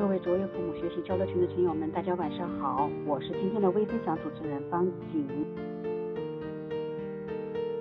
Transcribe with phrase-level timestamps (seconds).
[0.00, 5.28] 各位卓越父母学习交流群的群友们，大家晚上好，我是今天的微分享主持人方景。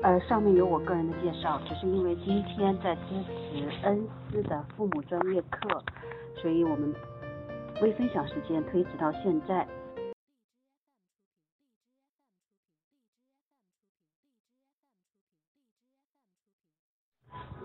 [0.02, 5.82] 呃，上面有我个人的介绍，只是因为今天在支持恩师的父母专业课，
[6.36, 6.94] 所以我们
[7.82, 9.66] 微分享时间推迟到现在。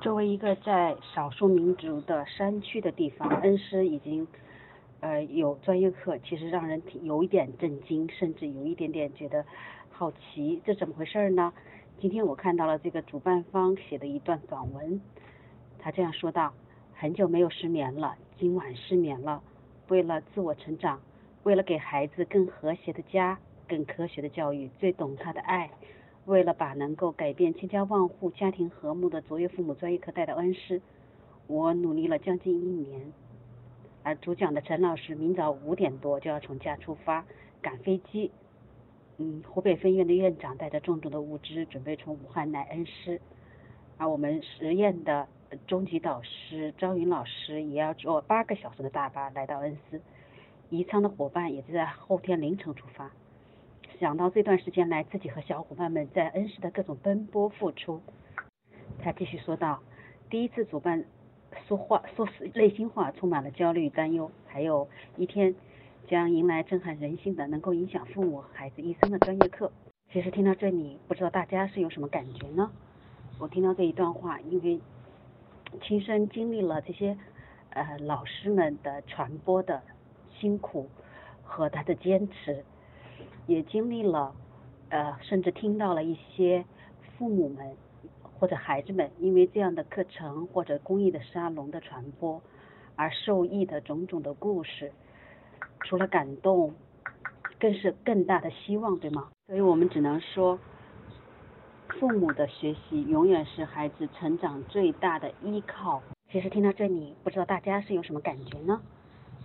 [0.05, 4.29] 作为一个在少数民族的山区的地方，恩师已经
[5.01, 9.43] 呃有专业课，其实让人有一点震惊，甚至有一点点觉得
[9.89, 11.55] 好奇，这怎么回事呢？
[11.99, 15.01] 今天我看到了这个主办方写的一段短文，
[15.79, 16.53] 他这样说道：
[16.93, 19.43] 很久没有失眠了，今晚失眠了。
[19.89, 21.01] 为了自我成长，
[21.45, 25.71] 为了给孩子更和谐的家，更科学的教育，最懂他的爱。
[26.27, 30.81] 为了把能够改变千家万户家庭和睦的卓越父母专业课带到恩施，
[31.47, 33.13] 我努力了将近一年。
[34.03, 37.25] 而主讲的陈老师明早五点多就要从家出发
[37.61, 38.31] 赶飞机。
[39.19, 43.21] 嗯，湖北分院的院长带着重重的物资准备从武汉来恩施，
[43.97, 45.29] 而我们实验的
[45.67, 50.01] 中级导师张云老师也要坐八个小时的大巴来到恩施，
[50.71, 53.11] 宜昌的伙伴也是在后天凌晨出发。
[54.01, 58.03] 想到这段时间来自己和小伙伴们在恩施的各种奔波付出，
[58.99, 59.81] 他继续说道
[60.29, 61.05] ：“第一次主办，
[61.69, 64.31] 说话说是内心话，充满了焦虑担忧。
[64.47, 65.55] 还有一天
[66.09, 69.71] 将迎来震撼人心的、能够影响父母孩子一生的专业课。
[70.13, 72.73] 其实听到这里，不知道大家是有什么感觉呢？
[73.39, 74.81] 我听到这一段话，因为
[75.83, 77.17] 亲身经历了这些
[77.71, 79.81] 呃老师们的传播的
[80.41, 80.89] 辛苦
[81.45, 82.65] 和他的坚持。”
[83.47, 84.35] 也经历了，
[84.89, 86.65] 呃，甚至听到了一些
[87.17, 87.77] 父母们
[88.39, 92.41] 或者孩子们因为这样的课程或者公益的沙龙的传播
[92.97, 94.93] 而受益的种种的故事，
[95.85, 96.75] 除了感动，
[97.61, 99.29] 更是更大的希望，对吗？
[99.47, 100.59] 所以我们只能说，
[102.01, 106.03] 父母的学习永远是孩子成长最大的依靠。
[106.31, 108.81] 其实听到这里，不知道大家是有什么感觉呢？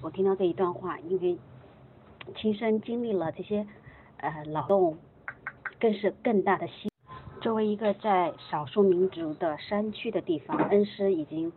[0.01, 1.37] 我听到这一段话，因为
[2.35, 3.67] 亲身经历了这些。
[4.21, 4.97] 呃，劳动
[5.79, 6.89] 更是更大的希。
[7.41, 11.49] 作为一个在少数民族的山区的地方，恩施已经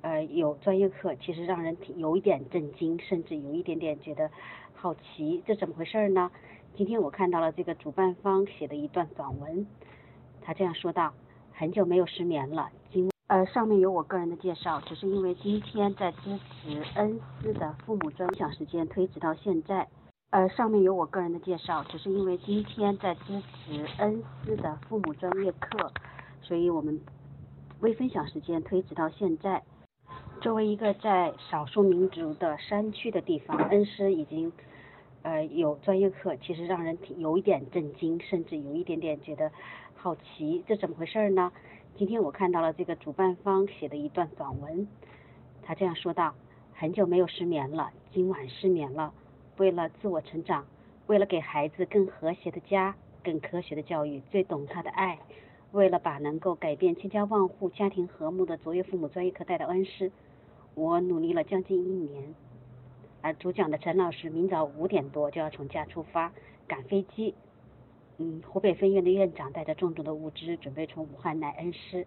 [0.00, 4.30] 呃有专业课，其实让人挺有一点震惊，甚至有一点点觉得
[4.74, 6.30] 好奇，这怎么回事呢？
[6.76, 9.66] 今天我看到了这个主办方写的一段短文，
[10.40, 11.12] 他这样说道：
[11.52, 19.88] 很久没有失眠了，今呃上面有我个人的介绍，只是因为今天在支持恩施的父母专享时间推迟到现在。
[20.30, 25.90] 呃，上面有我个人的介绍，只是因为今天在支持恩师的父母专业课，
[26.42, 27.00] 所以我们
[27.80, 29.62] 微分享时间推迟到现在。
[30.42, 34.52] 作为一个在少数民族的山区的地方，恩师已经
[35.22, 39.50] 呃有专业课，其实让人挺有一点震惊，甚至有一点点觉得
[39.96, 41.50] 好奇，这怎么回事呢？
[41.96, 44.86] 今天我看到了这个主办方写的一段短文，
[45.62, 46.34] 他这样说道：
[46.74, 49.14] 很久没有失眠了，今晚失眠了。
[49.58, 50.64] 为了自我成长，
[51.08, 55.18] 为了给孩子更和谐的家，更科学的教育，最懂他的爱，
[55.72, 60.12] 为了把能够改变千家万户家庭和睦的卓越父母专业课带到恩施，
[60.74, 62.34] 我努力了将近一年。
[63.20, 66.32] 而主讲的陈老师明早五点多就要从家出发
[66.68, 67.34] 赶飞机。
[68.18, 72.06] 嗯，湖北分院的院长带着重重的物资准备从武汉来恩施，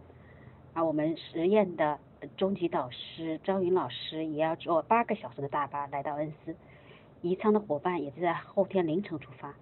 [0.73, 2.00] 而我们实验的
[2.38, 6.56] 中级导师张云老师也要坐八个小时的大巴来到恩施。
[7.22, 9.54] 宜昌的伙伴也是在后天凌晨出发。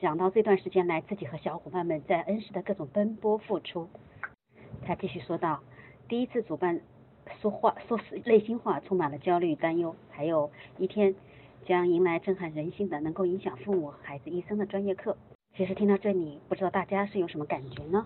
[0.00, 3.88] 想到这段时间来自己和小伙伴们在恩施的各种奔波付出，
[4.84, 5.60] 他继续说道：
[6.08, 6.80] 第一次主办，
[7.40, 9.94] 说话说是内心话，充满了焦虑担忧。
[10.10, 11.14] 还有一天
[11.64, 15.16] 将迎来震撼人心的、能够影响父母孩子一生的专业课。
[15.56, 18.04] 其实听到这里，不知道大家是有什么感觉呢？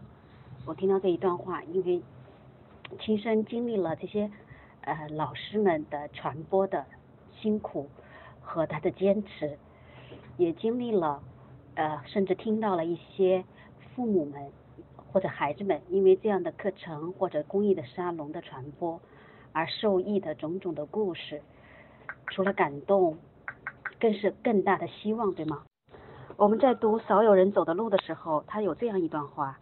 [0.67, 2.03] 我听到这一段话，因为
[3.01, 4.31] 亲身经历了这些
[4.83, 6.85] 呃老师们的传播的
[7.41, 7.89] 辛苦。
[8.47, 9.59] 和他的坚持，
[10.39, 11.21] 也经历了，
[11.75, 13.45] 呃，甚至听到了一些
[13.95, 14.51] 父母们
[15.13, 19.01] 或者孩子们因为这样的课程或者公益的沙龙的传播
[19.53, 21.43] 而受益的种种的故事，
[22.29, 23.19] 除了感动，
[23.99, 25.65] 更是更大的希望，对吗？
[26.37, 29.59] 我们在读《少有人走的路》的时候，他有这样一段话：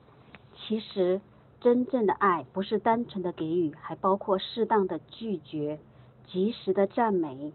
[0.54, 1.20] 其实
[1.60, 5.78] 真正的爱不是单纯的给予，还包括适当的拒绝，
[6.26, 7.52] 及时的赞美。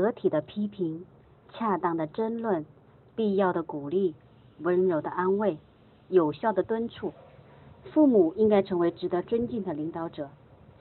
[0.00, 1.04] 得体的批评，
[1.52, 2.64] 恰当的争论，
[3.14, 4.14] 必要的鼓励，
[4.60, 5.58] 温柔的安慰，
[6.08, 7.12] 有效的敦促。
[7.92, 10.28] 父母应该成为值得尊敬的领导者、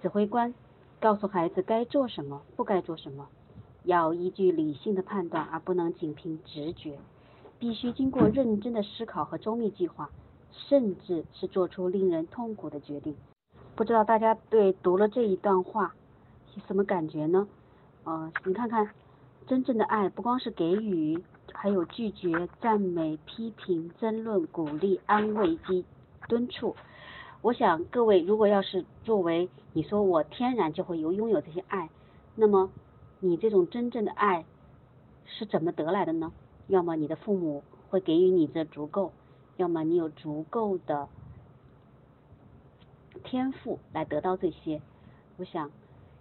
[0.01, 0.53] 指挥官，
[0.99, 3.27] 告诉孩子该做什么，不该做什么，
[3.83, 6.97] 要依据理性的判断，而不能仅凭直觉，
[7.59, 10.09] 必须经过认真的思考和周密计划，
[10.51, 13.15] 甚至是做出令人痛苦的决定。
[13.75, 15.93] 不知道大家对读了这一段话
[16.67, 17.47] 什么感觉呢？
[18.05, 18.89] 呃，你看看，
[19.47, 25.85] 真正的爱不光是给予，还有拒绝、赞美、批评、争论、鼓励、安慰及
[26.27, 26.75] 敦促。
[27.41, 31.89] 我想各位，如果要是作为你说我天然就会有拥有这些爱，
[32.35, 32.69] 那么。
[33.21, 34.45] 你这种真正的爱
[35.25, 36.31] 是怎么得来的呢？
[36.67, 39.13] 要么你的父母会给予你这足够，
[39.55, 41.07] 要么你有足够的
[43.23, 44.81] 天赋来得到这些。
[45.37, 45.71] 我想，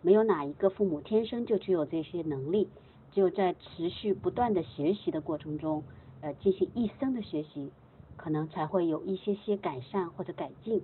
[0.00, 2.68] 没有哪一个父母天生就具有这些能力，
[3.14, 5.84] 只有在持续不断的学习的过程中，
[6.20, 7.70] 呃，进行一生的学习，
[8.16, 10.82] 可能才会有一些些改善或者改进。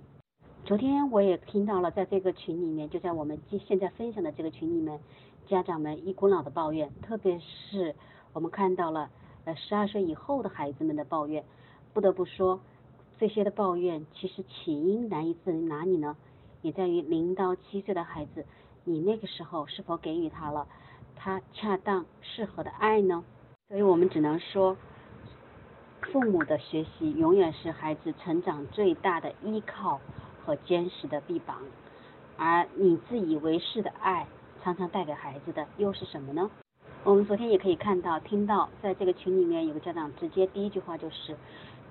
[0.63, 4.99] 昨天我也听到了，在这个群里面，就在我们现现在分享的这个群里面。
[5.47, 7.93] 家长们一股脑的抱怨，特别是
[8.31, 9.09] 我们看到了
[9.43, 11.43] 呃十二岁以后的孩子们的抱怨，
[11.93, 12.61] 不得不说
[13.19, 16.15] 这些的抱怨其实起因难以自哪里呢？
[16.61, 18.45] 也在于零到七岁的孩子，
[18.85, 20.67] 你那个时候是否给予他了
[21.23, 23.23] 他恰当适合的爱呢？
[23.67, 24.75] 所以我们只能说，
[26.11, 30.01] 父母的学习永远是孩子成长最大的依靠
[30.43, 31.59] 和坚实的臂膀，
[32.37, 34.25] 而你自以为是的爱。
[34.63, 36.49] 常常带给孩子的又是什么呢？
[37.03, 41.37] 我们昨天也可以看到、听到，在这个群里面有个家长直接第一句话就是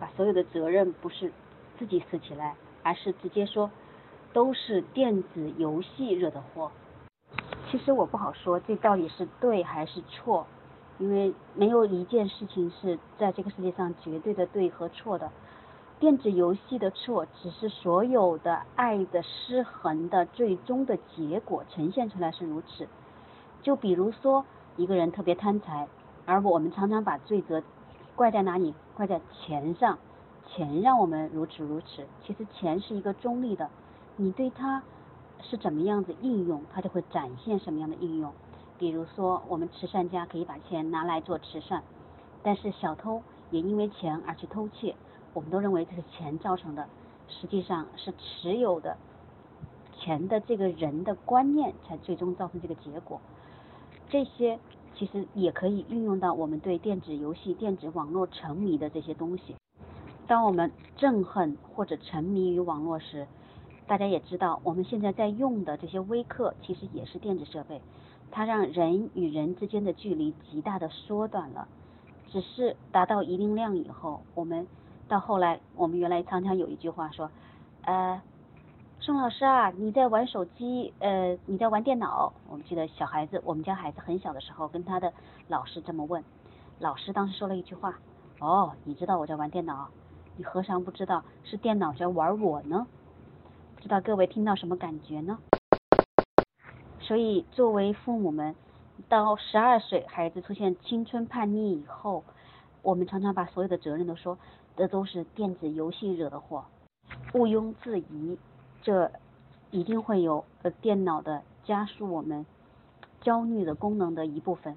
[0.00, 1.30] 把所有的责任不是
[1.78, 3.70] 自己拾起来，而是直接说
[4.32, 6.72] 都是电子游戏惹的祸。
[7.70, 10.44] 其实我不好说这到底是对还是错，
[10.98, 15.30] 因为没有一件事情是在这个世界上绝对的对和错的。
[16.00, 22.88] 电子游戏的错，只是所有的爱的失衡的最终的结果呈现出来是如此。
[23.62, 24.44] 就比如说
[24.76, 25.86] 一个人特别贪财，
[26.26, 27.62] 而我们常常把罪责
[28.16, 28.74] 怪在哪里？
[28.96, 29.98] 怪在钱上，
[30.48, 32.04] 钱让我们如此如此。
[32.26, 33.68] 其实钱是一个中立的，
[34.16, 34.82] 你对它
[35.42, 38.32] 是怎么样子应用，它就会展现什么样的应用。
[38.78, 41.82] 比如说我们慈善家可以把钱拿来做慈善，
[42.42, 44.94] 但是小偷也因为钱而去偷窃。
[45.32, 46.88] 我们都认为这是钱造成的，
[47.28, 48.96] 实际上是持有的
[49.98, 53.20] 钱的这个人的观念才最终造成这个结果。
[54.08, 54.58] 这些
[54.96, 59.54] 其实也可以运用到我们对电子游戏、电子网络沉迷的这些东西。
[60.26, 63.26] 当我们憎恨或者沉迷于网络时，
[63.90, 67.82] 大家也知道，我们现在在用的这些微课其实也是电子设备，
[68.30, 71.66] 它让人与人之间的距离极大的缩短了。
[72.28, 74.64] 只是达到一定量以后，我们。
[75.08, 77.28] 到后来，我们原来常常有一句话说，
[77.82, 78.22] 呃，
[79.00, 82.32] 宋老师啊，你在玩手机，呃，你在玩电脑。
[82.48, 85.12] 我们记得小孩子，我们家孩子很小的时候，跟他的
[85.48, 86.22] 老师这么问，
[86.78, 87.98] 老师当时说了一句话，
[88.38, 89.88] 哦，你知道我在玩电脑，
[90.36, 92.86] 你何尝不知道是电脑在玩我呢？
[93.80, 95.38] 知道各位听到什么感觉呢？
[97.00, 98.54] 所以作为父母们，
[99.08, 102.22] 到十二岁孩子出现青春叛逆以后，
[102.82, 104.38] 我们常常把所有的责任都说。
[104.76, 106.64] 这都是电子游戏惹的祸，
[107.34, 108.38] 毋庸置疑，
[108.80, 109.12] 这
[109.70, 112.46] 一定会有呃电脑的加速我们
[113.20, 114.74] 焦虑的功能的一部分。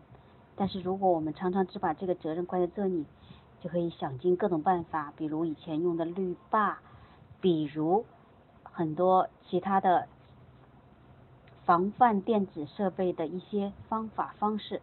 [0.57, 3.05] 但是如果我们常常只把这个责任怪在这里，
[3.61, 6.79] 就可以想尽各种办法，比如以前用的滤霸，
[7.39, 8.03] 比如
[8.73, 10.07] 很多其他的
[11.63, 14.81] 防范电子设备的一些方法方式，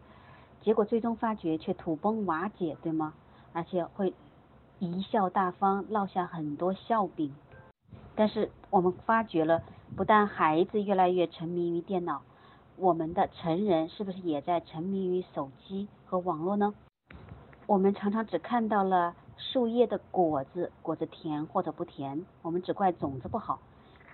[0.61, 3.13] 结果最终发觉却土崩瓦解，对吗？
[3.53, 4.13] 而且会。
[4.79, 7.31] 贻笑大方，落下很多笑柄。
[8.15, 9.61] 但是我们发觉了，
[9.95, 12.23] 不但孩子越来越沉迷于电脑，
[12.77, 16.73] 我们的成人是不是也在沉迷于手机和网络呢？
[17.67, 23.59] 我们常常只看到了树叶的果子，果子甜或者不甜，我们只怪种子不好，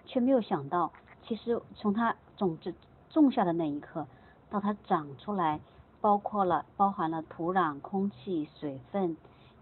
[0.07, 0.91] 却没有想到，
[1.27, 2.73] 其实从它种子
[3.11, 4.07] 种下的那一刻，
[4.49, 5.59] 到它长出来，
[6.01, 9.15] 包括了包含了土壤、空气、水分、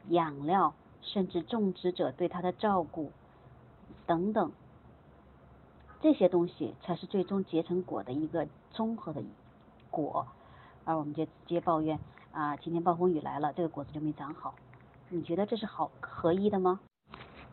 [0.07, 0.73] 养料。
[1.07, 3.11] 甚至种植者对它的照顾
[4.07, 4.51] 等等，
[6.01, 9.21] 这些东西才是最终结成果的一个综合的
[9.91, 10.25] 果，
[10.83, 11.99] 而我们就直接抱怨
[12.31, 14.55] 啊，今天暴风雨来了，这个果子就没长好。
[15.09, 16.79] 你觉得这是好合一的吗？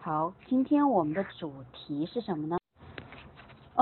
[0.00, 2.61] 好，今天我们的主题是什么呢？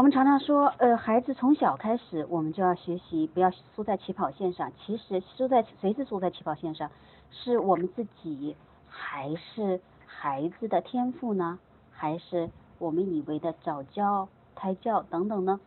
[0.01, 4.73] 我们常常说，呃，孩子从小开始，我们就要学习，不要输在起跑线上。
[4.81, 6.91] 其实输在谁是输在起跑线上？
[7.31, 8.57] 是我们自己。
[8.89, 11.59] 还是孩子的天赋呢？
[11.91, 15.61] 还是我们以为的早教、胎教等等呢？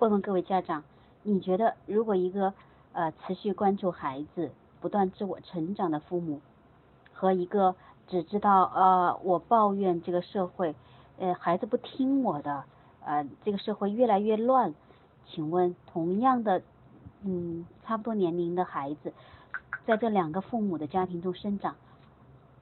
[0.00, 0.82] 问问各位家长，
[1.22, 2.54] 你觉得如果一个
[2.92, 4.50] 呃持续关注孩子、
[4.80, 6.40] 不断自我成长的父母，
[7.12, 7.76] 和一个
[8.08, 10.74] 只知道呃我抱怨这个社会，
[11.20, 12.64] 呃孩子不听我的，
[13.06, 14.74] 呃这个社会越来越乱，
[15.26, 16.60] 请问同样的
[17.24, 19.12] 嗯差不多年龄的孩子，
[19.86, 21.74] 在这两个父母的家庭中生长，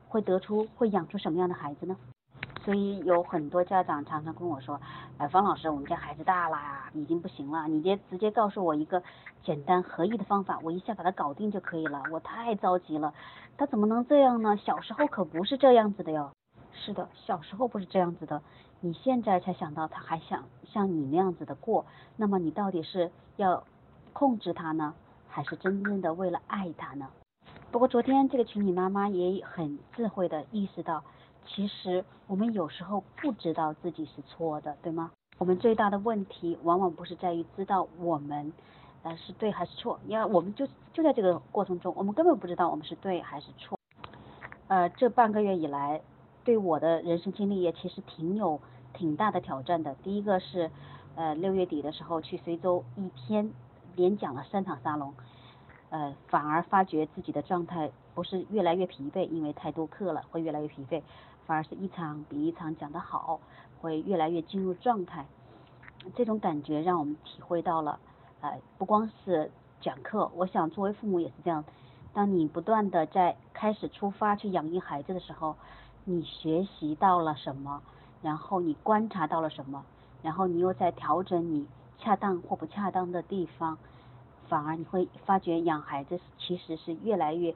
[0.09, 1.97] 会得出会养出什么样的孩子呢？
[2.65, 4.81] 所以有很多家长常常跟我说，
[5.19, 6.57] 哎，方老师，我们家孩子大了，
[6.95, 9.03] 已经不行了，你直直接告诉我一个
[9.43, 12.03] 简单合一的方法，我一下把它搞定就可以了。
[12.11, 13.13] 我太着急了，
[13.59, 14.57] 他怎么能这样呢？
[14.57, 16.31] 小时候可不是这样子的哟。
[16.75, 18.43] 是的，小时候不是这样子的，
[18.81, 23.65] 你现在才想到他还想像你那样子的过，那么你到底是要
[24.13, 24.95] 控制他呢，
[25.29, 27.09] 还是真正的为了爱他呢？
[27.71, 31.03] 不过昨天这个群里妈妈也很智慧的意识到。
[31.47, 35.11] 其实我们有时候不知道自己是错的，对吗？
[35.37, 38.51] 我们最大的问题往往不是在于知道我们
[39.03, 43.79] 呃是对还是错，因为我们就就在这个过程中，我们根本不知道我们是对还是错。
[44.69, 46.01] 呃，这半个月以来，
[46.45, 48.61] 对我的人生经历也其实挺有
[48.93, 49.95] 挺大的挑战的。
[50.03, 50.71] 第一个是
[51.17, 53.51] 呃六月底的时候去随州一天，
[53.97, 55.15] 连讲了三场沙龙，
[55.91, 61.03] 呃反而发觉自己的状态不是越来越疲惫，因为太多课了会越来越疲惫。
[61.47, 63.39] 反而是一场比一场讲得好，
[63.81, 65.27] 会越来越进入状态。
[66.15, 67.99] 这种感觉让我们体会到了，
[68.41, 71.63] 呃，不光是讲课，我想作为父母也是这样。
[72.15, 75.55] 当你不断的在开始出发去养育孩子的时候，
[76.05, 77.83] 你学习到了什么，
[78.23, 79.85] 然后你观察到了什么，
[80.23, 81.67] 然后你又在调整你
[81.99, 83.79] 恰当或不恰当的地方，
[84.49, 87.55] 反而你会发觉养孩子其实是越来越。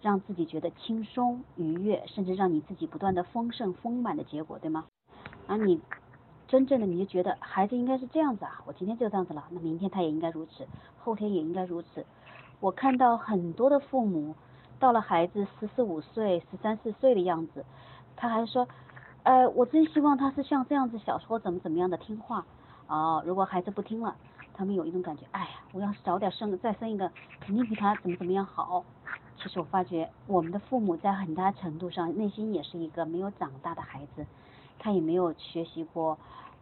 [0.00, 4.84] 让自己觉得轻松愉悦，甚至让你自己不断的丰盛丰满的结果，对吗？
[5.48, 5.80] 而你
[6.46, 10.68] 真正的你就觉得孩子应该是这样子啊，我今天就这样子了，那明天他也应该如此，
[11.00, 12.06] 后天也应该如此。
[12.60, 14.36] 我看到很多的父母
[14.78, 17.64] 到了孩子十四五岁、十三四岁的样子，
[18.20, 18.66] 他还说，
[19.22, 22.44] 呃，我真希望他是像这样子小时候怎么怎么样的听话。
[22.88, 24.16] 哦，如果孩子不听了，
[24.52, 28.84] 他们有一种感觉，哎呀，我要是早点生再生一个，肯定比他怎么怎么样好。
[29.40, 34.26] 其实我发觉，我们的父母在很大程度上内心也是一个没有长大的孩子，
[34.80, 36.18] 他也没有学习过，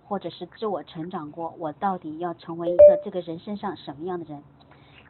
[0.06, 1.54] 或者是自我成长过。
[1.58, 4.42] 我到底要成为一个这个人身上什么样的人？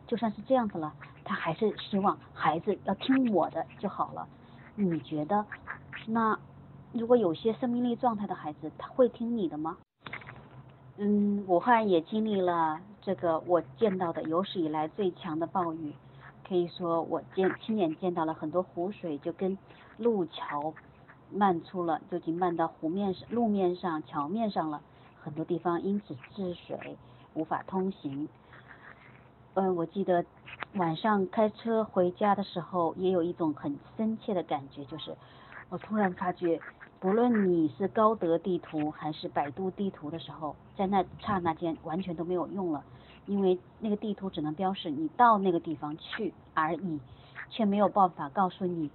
[0.07, 0.93] 就算是这样子了，
[1.25, 4.29] 他还是希望孩子要听我的就好了。
[4.77, 5.45] 你觉得，
[6.07, 6.39] 那
[6.93, 9.77] 如果有些生命力状态的孩子，他会听你的吗？
[10.99, 15.93] 嗯，武汉也经历了这个我见到的有史以来最强的暴雨。
[16.49, 19.59] 可以说，我见亲眼见到了很多湖水就跟
[19.99, 20.73] 路桥
[21.33, 24.81] 漫出了，就已经漫到湖面上、路面上、桥面上了。
[25.21, 26.97] 很多地方因此治水，
[27.35, 28.29] 无法通行。
[29.55, 30.25] 嗯，我记得
[30.75, 35.17] 晚上开车回家的时候，也有一种很深切的感觉，就是
[35.69, 36.61] 我突然发觉，
[37.01, 42.83] 不论你是高德地图还是百度地图的时候，在那刹那间完全都没有用了。
[43.27, 47.01] 因为那个地图只能标示你到那个地方去而已，
[47.51, 48.89] 却没有办法告诉你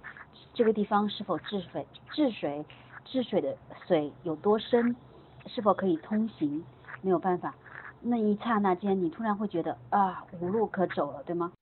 [0.54, 2.64] 这个地方是否治水、治水、
[3.04, 3.54] 治水的
[3.86, 4.96] 水有多深，
[5.46, 6.64] 是否可以通行，
[7.02, 7.54] 没有办法。
[8.00, 11.52] 那一刹那间，你突然会觉得啊，无路可走了，对吗？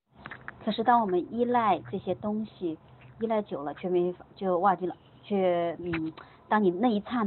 [0.63, 2.77] 可是当我们依赖这些东西，
[3.21, 6.11] 依赖久了，却没就忘记了，却嗯，
[6.49, 7.25] 当你那一刹，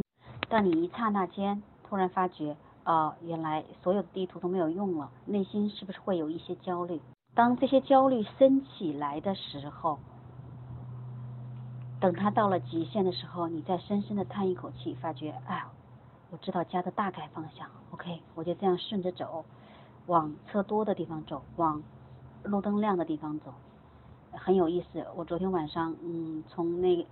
[0.48, 2.56] 当你一刹那间突然发觉。
[2.84, 7.00] 啊，原来所有的地图都没有用了，内心是不是会有一些焦虑？
[7.34, 9.98] 当这些焦虑升起来的时候，
[11.98, 15.64] 等它到了极限的时候，你再深深的叹一口气，发觉，哎，
[16.30, 19.46] 我知道家的大概方向，OK，我就这样顺着走，
[20.04, 21.82] 往车多的地方走，往
[22.42, 23.54] 路灯亮的地方走，
[24.36, 25.06] 很有意思。
[25.16, 27.06] 我昨天晚上，嗯，从那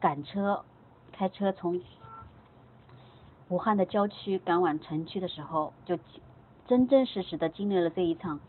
[0.00, 0.64] 赶车，
[1.12, 1.80] 开车从。
[3.50, 5.98] 武汉的郊区赶往城区的时候，就
[6.66, 8.40] 真真实实的经历了这一场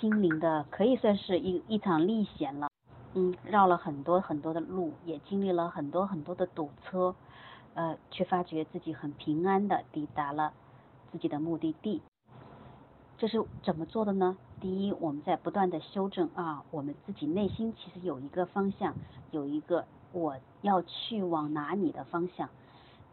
[0.00, 2.68] 心灵的，可以算是一一场历险了。
[3.12, 7.14] 嗯，绕了很多很多的路，也经历了很多很多的堵车，
[7.74, 10.54] 呃，却发觉自己很平安的抵达了
[11.12, 12.00] 自己的目的地。
[13.18, 14.36] 这是怎么做的呢？
[14.60, 18.94] 第一，我们在不断的修正啊，我们自己内心其实有一个方向，
[19.30, 22.50] 有一个我要去往哪里的方向。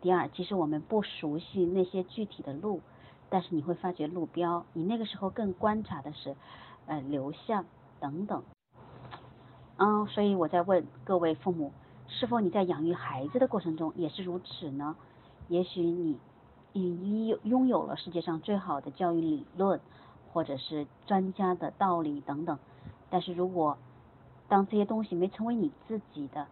[0.02, 2.82] 第二，其实我们不熟悉那些具体的路，
[3.30, 6.36] 但是你会发觉路标，你那个时候更观察的是，
[6.86, 7.66] 呃，流向
[8.02, 8.44] 等等。
[9.78, 11.72] 嗯，所以我在问各位父母，
[12.10, 14.98] 是否你在养育孩子的过程中也是如此呢？
[15.48, 16.18] 也许你，
[16.74, 19.80] 你拥有了世界上最好的教育理论，
[20.34, 22.58] 或者是专家的道理等等。
[23.12, 23.78] 但是如果
[24.50, 26.48] 当这些东西没成为你自己的，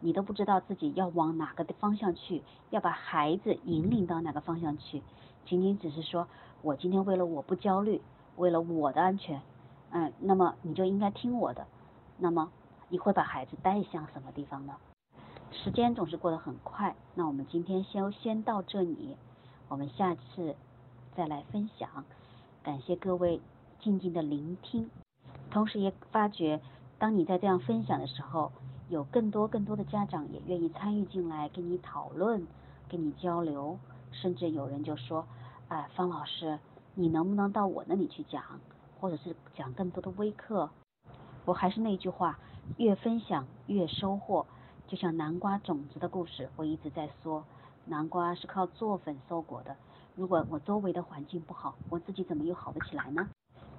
[0.00, 5.02] 你都不知道自己要往哪个方向去，要把孩子引领到哪个方向去，
[5.46, 6.28] 仅仅只是说
[6.60, 8.02] 我今天为了我不焦虑，
[8.36, 9.40] 为了我的安全，
[9.90, 11.66] 嗯，那么你就应该听我的，
[12.18, 12.50] 那么
[12.90, 14.74] 你会把孩子带向什么地方呢？
[15.50, 19.16] 时间总是过得很快，那我们今天先先到这里，
[19.72, 20.54] 我们下次
[21.16, 22.04] 再来分享。
[22.62, 23.40] 感谢各位
[23.80, 24.90] 静静的聆听，
[25.50, 26.60] 同时也发觉，
[26.98, 28.52] 当你在这样分享的时候，
[28.90, 32.46] 有更多更多的家长也愿意参与进来，跟你讨论，
[32.86, 33.78] 跟你交流，
[34.10, 35.26] 甚至有人就说，
[35.68, 36.58] 哎，方老师，
[36.94, 38.44] 你能不能到我那里去讲，
[39.00, 40.68] 或者是讲更多的微课？
[41.46, 42.38] 我还是那句话，
[42.76, 44.44] 越分享越收获。
[44.86, 47.42] 就像南瓜种子的故事，我一直在说，
[47.86, 49.76] 南瓜是靠做粉收果的。
[50.14, 53.28] 如果我周围的环境不好，我自己怎么又好得起来呢？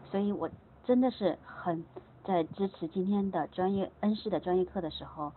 [0.10, 0.50] 所以我
[0.84, 1.86] 真的是很
[2.24, 5.32] 在支持今天的专业恩师的专业课的时候，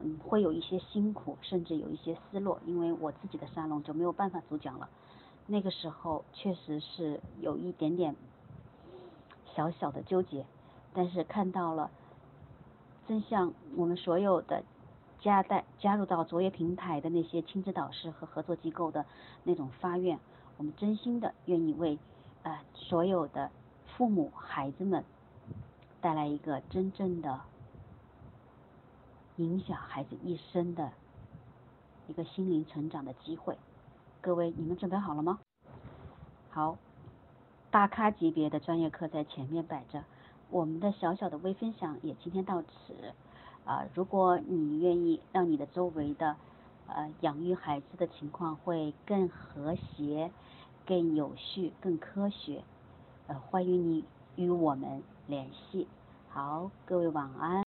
[0.00, 4.88] 嗯，会有一些辛苦，甚至有一些失落，因为我自己的沙龙就没有办法主讲了。
[5.46, 8.14] 那个时候确实是有一点点
[9.54, 10.44] 小小的纠结，
[10.92, 11.90] 但是看到了
[13.08, 14.62] 真相，我们所有的。
[15.26, 19.04] 加带加入到卓越平台的那些亲子导师和合作机构的
[19.42, 20.20] 那种发愿，
[20.56, 21.98] 我们真心的愿意为
[22.44, 23.50] 呃所有的
[23.88, 25.04] 父母孩子们
[26.00, 27.40] 带来一个真正的
[29.34, 30.92] 影响孩子一生的
[32.06, 33.58] 一个心灵成长的机会。
[34.20, 35.40] 各位，你们准备好了吗？
[36.50, 36.78] 好，
[37.72, 40.04] 大咖级别的专业课在前面摆着，
[40.50, 42.68] 我们的小小的微分享也今天到此。
[43.66, 46.36] 啊，如果你愿意让你的周围的
[46.86, 50.30] 呃养育孩子的情况会更和谐、
[50.86, 52.62] 更有序、更科学，
[53.26, 54.04] 呃，欢迎你
[54.36, 55.88] 与我们联系。
[56.28, 57.64] 好，各位晚安。